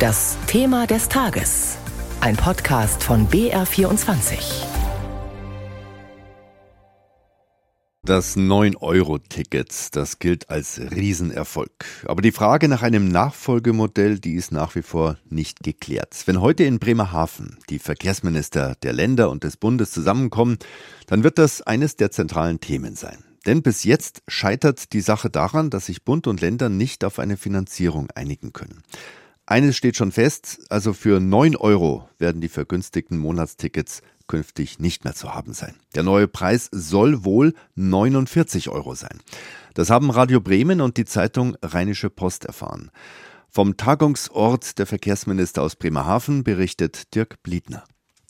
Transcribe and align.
Das 0.00 0.38
Thema 0.46 0.86
des 0.86 1.10
Tages. 1.10 1.76
Ein 2.22 2.34
Podcast 2.34 3.04
von 3.04 3.28
BR24. 3.28 4.64
Das 8.02 8.34
9-Euro-Ticket, 8.34 9.94
das 9.94 10.18
gilt 10.18 10.48
als 10.48 10.80
Riesenerfolg. 10.80 11.84
Aber 12.06 12.22
die 12.22 12.32
Frage 12.32 12.68
nach 12.68 12.80
einem 12.80 13.08
Nachfolgemodell, 13.08 14.18
die 14.18 14.36
ist 14.36 14.52
nach 14.52 14.74
wie 14.74 14.80
vor 14.80 15.18
nicht 15.28 15.62
geklärt. 15.62 16.22
Wenn 16.24 16.40
heute 16.40 16.64
in 16.64 16.78
Bremerhaven 16.78 17.58
die 17.68 17.78
Verkehrsminister 17.78 18.76
der 18.82 18.94
Länder 18.94 19.28
und 19.28 19.44
des 19.44 19.58
Bundes 19.58 19.90
zusammenkommen, 19.90 20.56
dann 21.08 21.24
wird 21.24 21.36
das 21.36 21.60
eines 21.60 21.96
der 21.96 22.10
zentralen 22.10 22.58
Themen 22.58 22.96
sein. 22.96 23.22
Denn 23.44 23.60
bis 23.60 23.84
jetzt 23.84 24.22
scheitert 24.28 24.94
die 24.94 25.02
Sache 25.02 25.28
daran, 25.28 25.68
dass 25.68 25.86
sich 25.86 26.04
Bund 26.04 26.26
und 26.26 26.40
Länder 26.40 26.70
nicht 26.70 27.04
auf 27.04 27.18
eine 27.18 27.36
Finanzierung 27.36 28.10
einigen 28.14 28.54
können. 28.54 28.82
Eines 29.50 29.76
steht 29.76 29.96
schon 29.96 30.12
fest, 30.12 30.60
also 30.68 30.92
für 30.92 31.18
9 31.18 31.56
Euro 31.56 32.08
werden 32.18 32.40
die 32.40 32.48
vergünstigten 32.48 33.18
Monatstickets 33.18 34.00
künftig 34.28 34.78
nicht 34.78 35.02
mehr 35.02 35.16
zu 35.16 35.34
haben 35.34 35.54
sein. 35.54 35.74
Der 35.96 36.04
neue 36.04 36.28
Preis 36.28 36.68
soll 36.70 37.24
wohl 37.24 37.54
49 37.74 38.68
Euro 38.68 38.94
sein. 38.94 39.18
Das 39.74 39.90
haben 39.90 40.12
Radio 40.12 40.40
Bremen 40.40 40.80
und 40.80 40.98
die 40.98 41.04
Zeitung 41.04 41.56
Rheinische 41.62 42.10
Post 42.10 42.44
erfahren. 42.44 42.92
Vom 43.48 43.76
Tagungsort 43.76 44.78
der 44.78 44.86
Verkehrsminister 44.86 45.62
aus 45.62 45.74
Bremerhaven 45.74 46.44
berichtet 46.44 47.12
Dirk 47.16 47.42
Bliedner. 47.42 47.82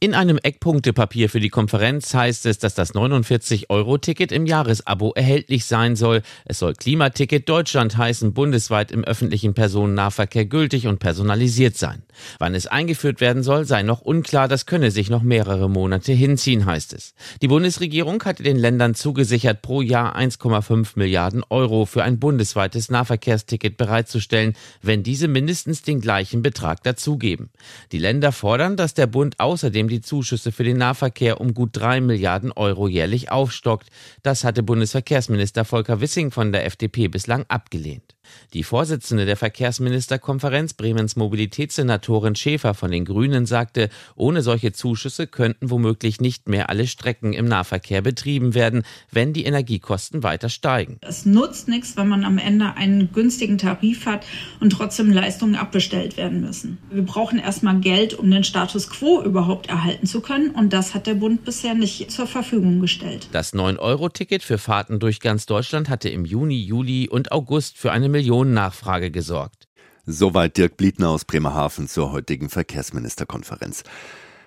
In 0.03 0.15
einem 0.15 0.39
Eckpunktepapier 0.39 1.29
für 1.29 1.41
die 1.41 1.51
Konferenz 1.51 2.15
heißt 2.15 2.47
es, 2.47 2.59
dass 2.59 2.75
das 2.75 2.95
49-Euro-Ticket 2.95 4.33
im 4.33 4.47
Jahresabo 4.47 5.13
erhältlich 5.15 5.67
sein 5.67 5.95
soll. 5.95 6.23
Es 6.47 6.61
soll 6.61 6.73
Klimaticket 6.73 7.47
Deutschland 7.47 7.99
heißen, 7.99 8.33
bundesweit 8.33 8.93
im 8.93 9.05
öffentlichen 9.05 9.53
Personennahverkehr 9.53 10.47
gültig 10.47 10.87
und 10.87 11.01
personalisiert 11.01 11.77
sein. 11.77 12.03
Wann 12.39 12.55
es 12.55 12.67
eingeführt 12.67 13.21
werden 13.21 13.43
soll, 13.43 13.67
sei 13.67 13.83
noch 13.83 14.01
unklar, 14.01 14.49
das 14.49 14.65
könne 14.65 14.91
sich 14.91 15.11
noch 15.11 15.21
mehrere 15.21 15.69
Monate 15.69 16.15
hinziehen, 16.15 16.65
heißt 16.65 16.95
es. 16.95 17.13
Die 17.43 17.49
Bundesregierung 17.49 18.25
hatte 18.25 18.43
den 18.43 18.57
Ländern 18.57 18.95
zugesichert, 18.95 19.61
pro 19.61 19.83
Jahr 19.83 20.17
1,5 20.17 20.93
Milliarden 20.95 21.45
Euro 21.51 21.85
für 21.85 22.05
ein 22.05 22.19
bundesweites 22.19 22.89
Nahverkehrsticket 22.89 23.77
bereitzustellen, 23.77 24.55
wenn 24.81 25.03
diese 25.03 25.29
mindestens 25.29 25.83
den 25.83 26.01
gleichen 26.01 26.41
Betrag 26.41 26.83
dazugeben. 26.85 27.51
Die 27.93 27.99
Länder 27.99 28.33
fordern, 28.33 28.79
dass 28.79 28.95
der 28.95 29.07
Bund 29.07 29.39
außerdem 29.39 29.90
die 29.91 30.01
Zuschüsse 30.01 30.53
für 30.53 30.65
den 30.65 30.79
Nahverkehr 30.79 31.41
um 31.41 31.53
gut 31.53 31.71
drei 31.73 32.01
Milliarden 32.01 32.53
Euro 32.53 32.89
jährlich 32.89 33.31
aufstockt. 33.31 33.89
Das 34.23 34.45
hatte 34.45 34.63
Bundesverkehrsminister 34.63 35.67
Volker 35.67 36.01
Wissing 36.01 36.31
von 36.31 36.53
der 36.53 36.65
FDP 36.65 37.09
bislang 37.09 37.45
abgelehnt. 37.49 38.15
Die 38.53 38.65
Vorsitzende 38.65 39.27
der 39.27 39.37
Verkehrsministerkonferenz 39.37 40.75
Bremens 40.75 41.17
Mobilitätssenatorin 41.17 42.35
Schäfer 42.35 42.75
von 42.75 42.91
den 42.91 43.05
Grünen 43.05 43.47
sagte, 43.47 43.91
ohne 44.17 44.43
solche 44.43 44.73
Zuschüsse 44.73 45.27
könnten 45.27 45.71
womöglich 45.71 46.21
nicht 46.21 46.49
mehr 46.49 46.69
alle 46.71 46.87
Strecken 46.87 47.33
im 47.33 47.47
Nahverkehr 47.47 48.03
betrieben 48.03 48.55
werden, 48.55 48.83
wenn 49.11 49.33
die 49.33 49.45
Energiekosten 49.45 50.23
weiter 50.23 50.49
steigen. 50.49 50.99
Es 51.01 51.27
nutzt 51.27 51.69
nichts, 51.69 51.97
wenn 51.97 52.09
man 52.09 52.25
am 52.25 52.39
Ende 52.39 52.75
einen 52.75 53.13
günstigen 53.13 53.59
Tarif 53.59 54.07
hat 54.07 54.27
und 54.61 54.71
trotzdem 54.71 55.11
Leistungen 55.11 55.55
abbestellt 55.55 56.17
werden 56.17 56.41
müssen. 56.41 56.79
Wir 56.91 57.03
brauchen 57.03 57.39
erstmal 57.39 57.81
Geld, 57.81 58.15
um 58.15 58.31
den 58.31 58.45
Status 58.45 58.89
quo 58.89 59.23
überhaupt 59.23 59.69
erhalten 59.69 60.07
zu 60.07 60.21
können 60.21 60.51
und 60.51 60.73
das 60.73 60.95
hat 60.95 61.07
der 61.07 61.15
Bund 61.15 61.45
bisher 61.45 61.75
nicht 61.75 62.11
zur 62.11 62.27
Verfügung 62.27 62.81
gestellt. 62.81 63.29
Das 63.33 63.55
9-Euro-Ticket 63.55 64.43
für 64.43 64.59
Fahrten 64.59 64.99
durch 64.99 65.21
ganz 65.21 65.47
Deutschland 65.47 65.89
hatte 65.89 66.09
im 66.09 66.25
Juni, 66.25 66.61
Juli 66.63 67.09
und 67.09 67.33
August 67.33 67.79
für 67.79 67.93
eine 67.93 68.09
Millionennachfrage 68.21 69.11
gesorgt. 69.11 69.67
Soweit 70.05 70.59
Dirk 70.59 70.77
Bliedner 70.77 71.09
aus 71.09 71.25
Bremerhaven 71.25 71.89
zur 71.89 72.13
heutigen 72.13 72.51
Verkehrsministerkonferenz. 72.51 73.83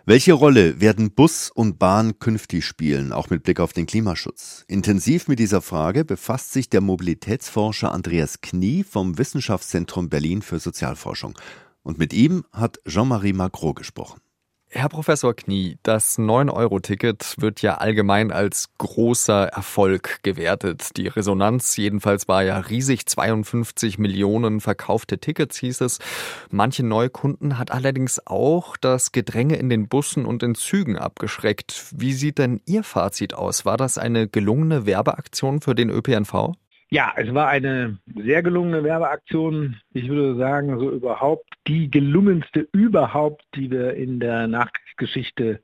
Welche 0.06 0.34
Rolle 0.34 0.80
werden 0.80 1.12
Bus 1.12 1.50
und 1.50 1.80
Bahn 1.80 2.20
künftig 2.20 2.66
spielen, 2.66 3.12
auch 3.12 3.32
mit 3.32 3.42
Blick 3.42 3.60
auf 3.60 3.74
den 3.74 3.88
Klimaschutz? 3.88 4.64
Intensiv 4.68 5.28
mit 5.28 5.40
dieser 5.40 5.62
Frage 5.62 6.06
befasst 6.06 6.52
sich 6.52 6.70
der 6.70 6.82
Mobilitätsforscher 6.82 7.92
Andreas 7.92 8.42
Knie 8.42 8.84
vom 8.84 9.18
Wissenschaftszentrum 9.18 10.10
Berlin 10.10 10.44
für 10.44 10.60
Sozialforschung. 10.60 11.36
Und 11.82 11.98
mit 11.98 12.14
ihm 12.14 12.44
hat 12.52 12.80
Jean-Marie 12.88 13.34
Macron 13.34 13.74
gesprochen. 13.74 14.20
Herr 14.76 14.90
Professor 14.90 15.36
Knie, 15.36 15.78
das 15.84 16.18
9-Euro-Ticket 16.18 17.36
wird 17.38 17.62
ja 17.62 17.76
allgemein 17.76 18.32
als 18.32 18.70
großer 18.80 19.50
Erfolg 19.50 20.24
gewertet. 20.24 20.98
Die 20.98 21.08
Resonanz 21.08 21.78
jedenfalls 21.78 22.28
war 22.28 22.44
ja 22.44 22.58
riesig. 22.58 23.06
52 23.06 24.00
Millionen 24.00 24.62
verkaufte 24.62 25.20
Tickets 25.20 25.58
hieß 25.58 25.82
es. 25.82 26.00
Manche 26.50 26.84
Neukunden 26.84 27.60
hat 27.60 27.70
allerdings 27.70 28.26
auch 28.26 28.76
das 28.76 29.12
Gedränge 29.12 29.58
in 29.58 29.70
den 29.70 29.88
Bussen 29.88 30.26
und 30.26 30.42
in 30.42 30.56
Zügen 30.56 30.98
abgeschreckt. 30.98 31.92
Wie 31.96 32.14
sieht 32.14 32.40
denn 32.40 32.60
Ihr 32.66 32.84
Fazit 32.84 33.36
aus? 33.36 33.66
War 33.66 33.78
das 33.78 34.00
eine 34.00 34.28
gelungene 34.28 34.88
Werbeaktion 34.88 35.62
für 35.62 35.76
den 35.76 35.92
ÖPNV? 35.92 36.54
Ja, 36.90 37.14
es 37.16 37.32
war 37.34 37.48
eine 37.48 38.00
sehr 38.16 38.42
gelungene 38.42 38.84
Werbeaktion. 38.84 39.80
Ich 39.96 40.10
würde 40.10 40.36
sagen, 40.36 40.80
so 40.80 40.90
überhaupt 40.90 41.54
die 41.68 41.92
gelungenste 41.92 42.68
überhaupt, 42.72 43.44
die 43.54 43.70
wir 43.70 43.94
in 43.94 44.20
der 44.20 44.48
Nachkriegsgeschichte 44.48 45.62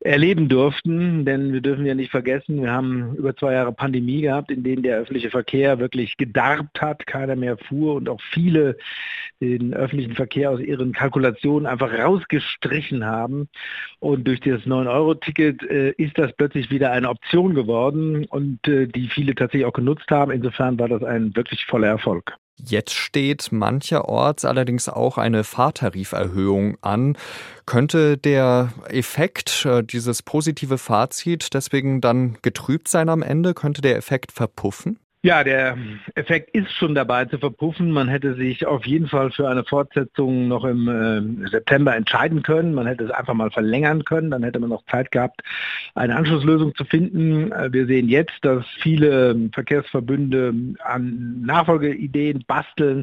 erleben 0.00 0.48
durften. 0.48 1.24
Denn 1.24 1.52
wir 1.52 1.60
dürfen 1.60 1.84
ja 1.84 1.96
nicht 1.96 2.12
vergessen, 2.12 2.62
wir 2.62 2.70
haben 2.70 3.16
über 3.16 3.34
zwei 3.36 3.54
Jahre 3.54 3.72
Pandemie 3.72 4.22
gehabt, 4.22 4.52
in 4.52 4.62
denen 4.62 4.84
der 4.84 4.98
öffentliche 4.98 5.30
Verkehr 5.30 5.80
wirklich 5.80 6.16
gedarbt 6.16 6.80
hat, 6.80 7.04
keiner 7.08 7.34
mehr 7.34 7.58
fuhr 7.58 7.96
und 7.96 8.08
auch 8.08 8.20
viele 8.32 8.76
den 9.40 9.74
öffentlichen 9.74 10.14
Verkehr 10.14 10.50
aus 10.52 10.60
ihren 10.60 10.92
Kalkulationen 10.92 11.66
einfach 11.66 11.92
rausgestrichen 11.92 13.04
haben. 13.04 13.48
Und 13.98 14.26
durch 14.28 14.38
das 14.40 14.62
9-Euro-Ticket 14.62 15.62
äh, 15.64 15.90
ist 15.96 16.16
das 16.16 16.32
plötzlich 16.36 16.70
wieder 16.70 16.92
eine 16.92 17.08
Option 17.08 17.54
geworden 17.54 18.24
und 18.26 18.66
äh, 18.68 18.86
die 18.86 19.08
viele 19.08 19.34
tatsächlich 19.34 19.66
auch 19.66 19.72
genutzt 19.72 20.10
haben. 20.10 20.30
Insofern 20.30 20.78
war 20.78 20.88
das 20.88 21.02
ein 21.02 21.34
wirklich 21.34 21.64
voller 21.66 21.88
Erfolg. 21.88 22.36
Jetzt 22.62 22.92
steht 22.94 23.52
mancherorts 23.52 24.44
allerdings 24.44 24.88
auch 24.88 25.16
eine 25.16 25.44
Fahrtariferhöhung 25.44 26.76
an. 26.80 27.16
Könnte 27.66 28.18
der 28.18 28.72
Effekt, 28.88 29.64
äh, 29.64 29.84
dieses 29.84 30.22
positive 30.22 30.76
Fazit 30.76 31.54
deswegen 31.54 32.00
dann 32.00 32.36
getrübt 32.42 32.88
sein 32.88 33.08
am 33.08 33.22
Ende? 33.22 33.54
Könnte 33.54 33.80
der 33.80 33.96
Effekt 33.96 34.32
verpuffen? 34.32 34.98
Ja, 35.22 35.42
der 35.42 35.76
Effekt 36.14 36.54
ist 36.54 36.70
schon 36.70 36.94
dabei 36.94 37.24
zu 37.24 37.38
verpuffen. 37.38 37.90
Man 37.90 38.06
hätte 38.06 38.34
sich 38.34 38.64
auf 38.66 38.86
jeden 38.86 39.08
Fall 39.08 39.32
für 39.32 39.48
eine 39.48 39.64
Fortsetzung 39.64 40.46
noch 40.46 40.64
im 40.64 40.86
äh, 41.44 41.48
September 41.48 41.96
entscheiden 41.96 42.44
können. 42.44 42.72
Man 42.72 42.86
hätte 42.86 43.02
es 43.02 43.10
einfach 43.10 43.34
mal 43.34 43.50
verlängern 43.50 44.04
können. 44.04 44.30
Dann 44.30 44.44
hätte 44.44 44.60
man 44.60 44.70
noch 44.70 44.84
Zeit 44.86 45.10
gehabt, 45.10 45.40
eine 45.96 46.14
Anschlusslösung 46.14 46.72
zu 46.76 46.84
finden. 46.84 47.50
Äh, 47.50 47.72
wir 47.72 47.86
sehen 47.86 48.08
jetzt, 48.08 48.36
dass 48.42 48.64
viele 48.80 49.50
Verkehrsverbünde 49.52 50.54
an 50.84 51.42
Nachfolgeideen 51.44 52.44
basteln. 52.46 53.02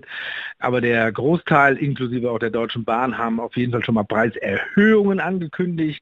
Aber 0.59 0.79
der 0.79 1.11
Großteil, 1.11 1.75
inklusive 1.75 2.31
auch 2.31 2.39
der 2.39 2.49
Deutschen 2.49 2.85
Bahn, 2.85 3.17
haben 3.17 3.41
auf 3.41 3.57
jeden 3.57 3.73
Fall 3.73 3.83
schon 3.83 3.95
mal 3.95 4.05
Preiserhöhungen 4.05 5.19
angekündigt. 5.19 6.01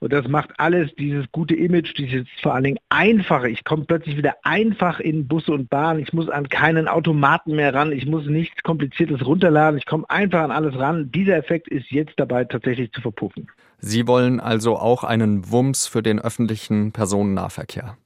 Und 0.00 0.12
das 0.12 0.28
macht 0.28 0.50
alles 0.58 0.94
dieses 0.96 1.24
gute 1.32 1.54
Image, 1.54 1.96
dieses 1.96 2.26
vor 2.42 2.54
allen 2.54 2.64
Dingen 2.64 2.78
einfache. 2.90 3.48
Ich 3.48 3.64
komme 3.64 3.86
plötzlich 3.86 4.18
wieder 4.18 4.36
einfach 4.42 5.00
in 5.00 5.26
Busse 5.26 5.53
und 5.54 5.70
Bahn. 5.70 5.98
Ich 5.98 6.12
muss 6.12 6.28
an 6.28 6.48
keinen 6.48 6.88
Automaten 6.88 7.56
mehr 7.56 7.72
ran. 7.72 7.92
Ich 7.92 8.06
muss 8.06 8.26
nichts 8.26 8.62
Kompliziertes 8.62 9.24
runterladen. 9.24 9.78
Ich 9.78 9.86
komme 9.86 10.04
einfach 10.10 10.42
an 10.42 10.50
alles 10.50 10.78
ran. 10.78 11.10
Dieser 11.10 11.36
Effekt 11.36 11.68
ist 11.68 11.90
jetzt 11.90 12.14
dabei 12.16 12.44
tatsächlich 12.44 12.92
zu 12.92 13.00
verpuffen. 13.00 13.48
Sie 13.78 14.06
wollen 14.06 14.40
also 14.40 14.76
auch 14.76 15.04
einen 15.04 15.50
Wumms 15.50 15.86
für 15.86 16.02
den 16.02 16.20
öffentlichen 16.20 16.92
Personennahverkehr. 16.92 17.96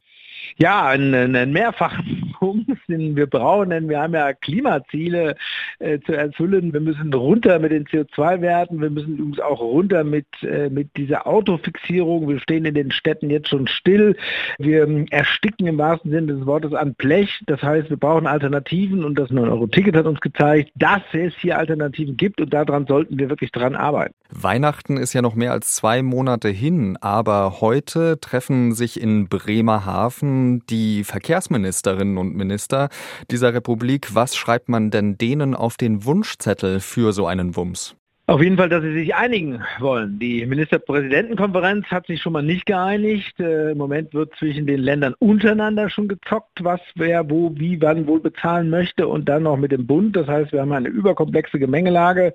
Ja, 0.56 0.86
einen, 0.86 1.14
einen 1.14 1.52
mehrfachen 1.52 2.34
Punkt, 2.38 2.70
den 2.88 3.16
wir 3.16 3.26
brauchen, 3.26 3.70
denn 3.70 3.88
wir 3.88 4.00
haben 4.00 4.14
ja 4.14 4.32
Klimaziele 4.32 5.36
äh, 5.78 5.98
zu 6.00 6.12
erfüllen. 6.12 6.72
Wir 6.72 6.80
müssen 6.80 7.12
runter 7.12 7.58
mit 7.58 7.72
den 7.72 7.84
CO2-Werten, 7.86 8.80
wir 8.80 8.90
müssen 8.90 9.16
übrigens 9.16 9.40
auch 9.40 9.60
runter 9.60 10.04
mit, 10.04 10.26
äh, 10.42 10.68
mit 10.68 10.96
dieser 10.96 11.26
Autofixierung. 11.26 12.28
Wir 12.28 12.40
stehen 12.40 12.64
in 12.64 12.74
den 12.74 12.90
Städten 12.90 13.30
jetzt 13.30 13.48
schon 13.48 13.66
still. 13.66 14.16
Wir 14.58 14.84
ähm, 14.84 15.06
ersticken 15.10 15.66
im 15.66 15.78
wahrsten 15.78 16.10
Sinne 16.10 16.34
des 16.34 16.46
Wortes 16.46 16.72
an 16.72 16.94
Blech. 16.94 17.42
Das 17.46 17.62
heißt, 17.62 17.90
wir 17.90 17.96
brauchen 17.96 18.26
Alternativen 18.26 19.04
und 19.04 19.18
das 19.18 19.30
9-Euro-Ticket 19.30 19.96
hat 19.96 20.06
uns 20.06 20.20
gezeigt, 20.20 20.70
dass 20.76 21.02
es 21.12 21.34
hier 21.40 21.58
Alternativen 21.58 22.16
gibt 22.16 22.40
und 22.40 22.52
daran 22.52 22.86
sollten 22.86 23.18
wir 23.18 23.28
wirklich 23.28 23.50
dran 23.52 23.74
arbeiten. 23.74 24.14
Weihnachten 24.30 24.98
ist 24.98 25.14
ja 25.14 25.22
noch 25.22 25.34
mehr 25.34 25.52
als 25.52 25.74
zwei 25.74 26.02
Monate 26.02 26.48
hin, 26.48 26.98
aber 27.00 27.60
heute 27.60 28.20
treffen 28.20 28.74
sich 28.74 29.00
in 29.00 29.28
Bremerhaven 29.28 30.66
die 30.66 31.02
Verkehrsministerinnen 31.02 32.18
und 32.18 32.36
Minister 32.36 32.90
dieser 33.30 33.54
Republik. 33.54 34.14
Was 34.14 34.36
schreibt 34.36 34.68
man 34.68 34.90
denn 34.90 35.16
denen 35.16 35.54
auf 35.54 35.76
den 35.76 36.04
Wunschzettel 36.04 36.80
für 36.80 37.12
so 37.12 37.26
einen 37.26 37.56
Wumms? 37.56 37.96
Auf 38.28 38.42
jeden 38.42 38.58
Fall, 38.58 38.68
dass 38.68 38.82
sie 38.82 38.92
sich 38.92 39.14
einigen 39.14 39.62
wollen. 39.80 40.18
Die 40.18 40.44
Ministerpräsidentenkonferenz 40.44 41.86
hat 41.86 42.06
sich 42.08 42.20
schon 42.20 42.34
mal 42.34 42.42
nicht 42.42 42.66
geeinigt. 42.66 43.40
Äh, 43.40 43.70
Im 43.70 43.78
Moment 43.78 44.12
wird 44.12 44.34
zwischen 44.36 44.66
den 44.66 44.80
Ländern 44.80 45.14
untereinander 45.18 45.88
schon 45.88 46.08
gezockt, 46.08 46.62
was 46.62 46.80
wer 46.94 47.30
wo, 47.30 47.52
wie, 47.56 47.80
wann 47.80 48.06
wohl 48.06 48.20
bezahlen 48.20 48.68
möchte 48.68 49.08
und 49.08 49.30
dann 49.30 49.44
noch 49.44 49.56
mit 49.56 49.72
dem 49.72 49.86
Bund. 49.86 50.14
Das 50.14 50.26
heißt, 50.26 50.52
wir 50.52 50.60
haben 50.60 50.72
eine 50.72 50.90
überkomplexe 50.90 51.58
Gemengelage 51.58 52.34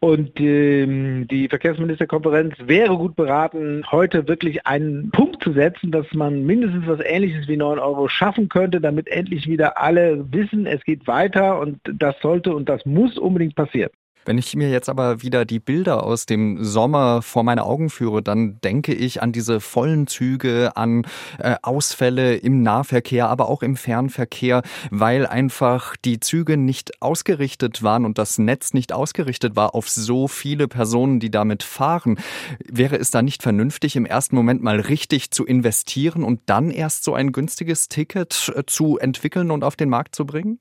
Und 0.00 0.40
ähm, 0.40 1.28
die 1.28 1.48
Verkehrsministerkonferenz 1.48 2.54
wäre 2.64 2.96
gut 2.96 3.14
beraten, 3.14 3.84
heute 3.92 4.28
wirklich 4.28 4.66
einen 4.66 5.10
Punkt 5.10 5.42
zu 5.44 5.52
setzen, 5.52 5.92
dass 5.92 6.06
man 6.14 6.46
mindestens 6.46 6.86
was 6.86 7.00
Ähnliches 7.04 7.48
wie 7.48 7.58
9 7.58 7.78
Euro 7.78 8.08
schaffen 8.08 8.48
könnte, 8.48 8.80
damit 8.80 9.08
endlich 9.08 9.46
wieder 9.46 9.78
alle 9.78 10.24
wissen, 10.32 10.64
es 10.64 10.82
geht 10.84 11.06
weiter 11.06 11.60
und 11.60 11.80
das 11.84 12.14
sollte 12.22 12.54
und 12.54 12.68
das 12.70 12.86
muss 12.86 13.18
unbedingt 13.18 13.56
passieren. 13.56 13.90
Wenn 14.24 14.36
ich 14.38 14.54
mir 14.54 14.70
jetzt 14.70 14.88
aber 14.88 15.22
wieder 15.22 15.44
die 15.44 15.58
Bilder 15.58 16.02
aus 16.02 16.26
dem 16.26 16.62
Sommer 16.62 17.22
vor 17.22 17.44
meine 17.44 17.64
Augen 17.64 17.88
führe, 17.88 18.22
dann 18.22 18.60
denke 18.60 18.92
ich 18.92 19.22
an 19.22 19.32
diese 19.32 19.60
vollen 19.60 20.06
Züge, 20.06 20.76
an 20.76 21.06
äh, 21.38 21.56
Ausfälle 21.62 22.36
im 22.36 22.62
Nahverkehr, 22.62 23.28
aber 23.28 23.48
auch 23.48 23.62
im 23.62 23.76
Fernverkehr, 23.76 24.62
weil 24.90 25.26
einfach 25.26 25.96
die 25.96 26.20
Züge 26.20 26.56
nicht 26.56 27.00
ausgerichtet 27.00 27.82
waren 27.82 28.04
und 28.04 28.18
das 28.18 28.38
Netz 28.38 28.74
nicht 28.74 28.92
ausgerichtet 28.92 29.56
war 29.56 29.74
auf 29.74 29.88
so 29.88 30.28
viele 30.28 30.68
Personen, 30.68 31.20
die 31.20 31.30
damit 31.30 31.62
fahren. 31.62 32.18
Wäre 32.64 32.96
es 32.96 33.10
da 33.10 33.22
nicht 33.22 33.42
vernünftig, 33.42 33.96
im 33.96 34.04
ersten 34.04 34.36
Moment 34.36 34.62
mal 34.62 34.80
richtig 34.80 35.30
zu 35.30 35.46
investieren 35.46 36.22
und 36.22 36.40
dann 36.46 36.70
erst 36.70 37.04
so 37.04 37.14
ein 37.14 37.32
günstiges 37.32 37.88
Ticket 37.88 38.52
äh, 38.54 38.64
zu 38.66 38.98
entwickeln 38.98 39.50
und 39.50 39.64
auf 39.64 39.76
den 39.76 39.88
Markt 39.88 40.14
zu 40.14 40.26
bringen? 40.26 40.58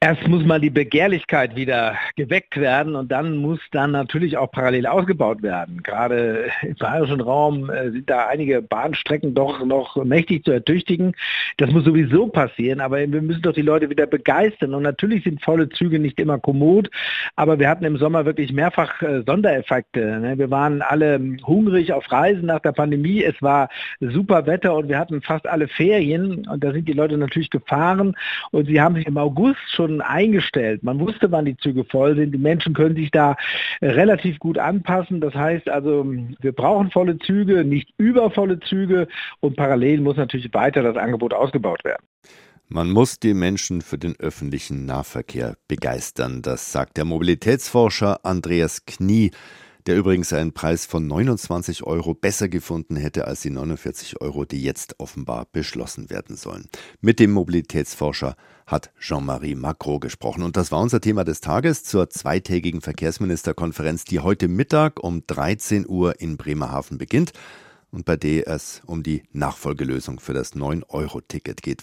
Erst 0.00 0.26
muss 0.26 0.44
mal 0.44 0.60
die 0.60 0.70
Begehrlichkeit 0.70 1.54
wieder 1.56 1.96
geweckt 2.16 2.56
werden 2.58 2.96
und 2.96 3.10
dann 3.12 3.36
muss 3.36 3.60
dann 3.70 3.92
natürlich 3.92 4.36
auch 4.36 4.50
parallel 4.50 4.86
ausgebaut 4.86 5.42
werden. 5.42 5.82
Gerade 5.82 6.50
im 6.62 6.74
bayerischen 6.74 7.20
Raum 7.20 7.70
äh, 7.70 7.90
sind 7.90 8.10
da 8.10 8.26
einige 8.26 8.62
Bahnstrecken 8.62 9.34
doch 9.34 9.64
noch 9.64 9.96
mächtig 10.04 10.44
zu 10.44 10.50
ertüchtigen. 10.50 11.14
Das 11.58 11.70
muss 11.70 11.84
sowieso 11.84 12.26
passieren, 12.26 12.80
aber 12.80 12.98
wir 12.98 13.22
müssen 13.22 13.42
doch 13.42 13.52
die 13.52 13.62
Leute 13.62 13.88
wieder 13.90 14.06
begeistern. 14.06 14.74
Und 14.74 14.82
natürlich 14.82 15.24
sind 15.24 15.42
volle 15.42 15.68
Züge 15.68 15.98
nicht 15.98 16.18
immer 16.18 16.38
kommod, 16.38 16.90
aber 17.36 17.58
wir 17.58 17.68
hatten 17.68 17.84
im 17.84 17.96
Sommer 17.96 18.24
wirklich 18.24 18.52
mehrfach 18.52 19.00
äh, 19.02 19.22
Sondereffekte. 19.24 20.20
Ne? 20.20 20.38
Wir 20.38 20.50
waren 20.50 20.82
alle 20.82 21.20
hungrig 21.46 21.92
auf 21.92 22.10
Reisen 22.10 22.46
nach 22.46 22.60
der 22.60 22.72
Pandemie. 22.72 23.22
Es 23.22 23.40
war 23.40 23.68
super 24.00 24.46
Wetter 24.46 24.74
und 24.74 24.88
wir 24.88 24.98
hatten 24.98 25.22
fast 25.22 25.46
alle 25.46 25.68
Ferien 25.68 26.46
und 26.48 26.64
da 26.64 26.72
sind 26.72 26.88
die 26.88 26.92
Leute 26.92 27.16
natürlich 27.16 27.50
gefahren 27.50 28.16
und 28.50 28.66
sie 28.66 28.80
haben 28.80 28.96
sich 28.96 29.06
im 29.06 29.16
August 29.16 29.61
schon 29.68 30.00
eingestellt. 30.00 30.82
Man 30.82 31.00
wusste, 31.00 31.30
wann 31.30 31.44
die 31.44 31.56
Züge 31.56 31.84
voll 31.84 32.16
sind. 32.16 32.32
Die 32.32 32.38
Menschen 32.38 32.74
können 32.74 32.96
sich 32.96 33.10
da 33.10 33.36
äh, 33.80 33.88
relativ 33.88 34.38
gut 34.38 34.58
anpassen. 34.58 35.20
Das 35.20 35.34
heißt 35.34 35.68
also, 35.68 36.04
wir 36.40 36.52
brauchen 36.52 36.90
volle 36.90 37.18
Züge, 37.18 37.64
nicht 37.64 37.92
übervolle 37.98 38.60
Züge 38.60 39.08
und 39.40 39.56
parallel 39.56 40.00
muss 40.00 40.16
natürlich 40.16 40.52
weiter 40.52 40.82
das 40.82 40.96
Angebot 40.96 41.34
ausgebaut 41.34 41.84
werden. 41.84 42.04
Man 42.68 42.90
muss 42.90 43.18
die 43.18 43.34
Menschen 43.34 43.82
für 43.82 43.98
den 43.98 44.18
öffentlichen 44.18 44.86
Nahverkehr 44.86 45.56
begeistern, 45.68 46.40
das 46.40 46.72
sagt 46.72 46.96
der 46.96 47.04
Mobilitätsforscher 47.04 48.24
Andreas 48.24 48.86
Knie 48.86 49.30
der 49.86 49.96
übrigens 49.96 50.32
einen 50.32 50.52
Preis 50.52 50.86
von 50.86 51.06
29 51.06 51.82
Euro 51.84 52.14
besser 52.14 52.48
gefunden 52.48 52.96
hätte 52.96 53.26
als 53.26 53.40
die 53.40 53.50
49 53.50 54.20
Euro, 54.20 54.44
die 54.44 54.62
jetzt 54.62 55.00
offenbar 55.00 55.46
beschlossen 55.52 56.10
werden 56.10 56.36
sollen. 56.36 56.68
Mit 57.00 57.18
dem 57.18 57.32
Mobilitätsforscher 57.32 58.36
hat 58.66 58.90
Jean-Marie 58.98 59.54
Macron 59.54 60.00
gesprochen. 60.00 60.42
Und 60.42 60.56
das 60.56 60.70
war 60.70 60.80
unser 60.80 61.00
Thema 61.00 61.24
des 61.24 61.40
Tages 61.40 61.84
zur 61.84 62.10
zweitägigen 62.10 62.80
Verkehrsministerkonferenz, 62.80 64.04
die 64.04 64.20
heute 64.20 64.48
Mittag 64.48 65.02
um 65.02 65.26
13 65.26 65.88
Uhr 65.88 66.20
in 66.20 66.36
Bremerhaven 66.36 66.98
beginnt 66.98 67.32
und 67.92 68.04
bei 68.04 68.16
der 68.16 68.48
es 68.48 68.82
um 68.86 69.02
die 69.02 69.22
Nachfolgelösung 69.32 70.18
für 70.18 70.32
das 70.32 70.54
9-Euro-Ticket 70.54 71.62
geht. 71.62 71.80